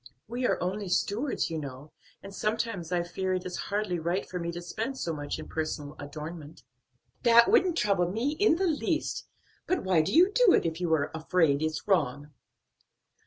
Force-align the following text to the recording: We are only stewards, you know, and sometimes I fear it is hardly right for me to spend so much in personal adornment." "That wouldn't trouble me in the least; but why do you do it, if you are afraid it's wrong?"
We 0.27 0.47
are 0.47 0.59
only 0.63 0.89
stewards, 0.89 1.51
you 1.51 1.59
know, 1.59 1.91
and 2.23 2.33
sometimes 2.33 2.91
I 2.91 3.03
fear 3.03 3.35
it 3.35 3.45
is 3.45 3.55
hardly 3.69 3.99
right 3.99 4.27
for 4.27 4.39
me 4.39 4.51
to 4.53 4.59
spend 4.59 4.97
so 4.97 5.13
much 5.13 5.37
in 5.37 5.47
personal 5.47 5.95
adornment." 5.99 6.63
"That 7.21 7.51
wouldn't 7.51 7.77
trouble 7.77 8.09
me 8.11 8.31
in 8.39 8.55
the 8.55 8.65
least; 8.65 9.27
but 9.67 9.83
why 9.83 10.01
do 10.01 10.11
you 10.11 10.31
do 10.31 10.53
it, 10.53 10.65
if 10.65 10.81
you 10.81 10.91
are 10.95 11.11
afraid 11.13 11.61
it's 11.61 11.87
wrong?" 11.87 12.31